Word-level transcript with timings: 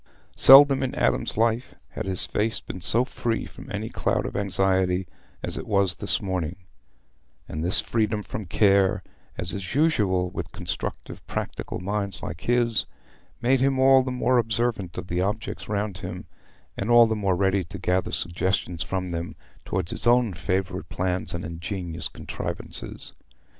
Seldom 0.35 0.81
in 0.81 0.95
Adam's 0.95 1.37
life 1.37 1.75
had 1.89 2.07
his 2.07 2.25
face 2.25 2.59
been 2.59 2.81
so 2.81 3.05
free 3.05 3.45
from 3.45 3.69
any 3.71 3.87
cloud 3.87 4.25
of 4.25 4.35
anxiety 4.35 5.05
as 5.43 5.57
it 5.59 5.67
was 5.67 5.93
this 5.97 6.19
morning; 6.19 6.55
and 7.47 7.63
this 7.63 7.81
freedom 7.81 8.23
from 8.23 8.47
care, 8.47 9.03
as 9.37 9.53
is 9.53 9.75
usual 9.75 10.31
with 10.31 10.51
constructive 10.51 11.23
practical 11.27 11.79
minds 11.79 12.23
like 12.23 12.41
his, 12.41 12.87
made 13.43 13.59
him 13.59 13.77
all 13.77 14.01
the 14.01 14.09
more 14.09 14.39
observant 14.39 14.97
of 14.97 15.05
the 15.07 15.21
objects 15.21 15.69
round 15.69 15.99
him 15.99 16.25
and 16.75 16.89
all 16.89 17.05
the 17.05 17.15
more 17.15 17.35
ready 17.35 17.63
to 17.65 17.77
gather 17.77 18.09
suggestions 18.11 18.81
from 18.81 19.11
them 19.11 19.35
towards 19.65 19.91
his 19.91 20.07
own 20.07 20.33
favourite 20.33 20.89
plans 20.89 21.31
and 21.31 21.45
ingenious 21.45 22.07
contrivances. 22.07 23.13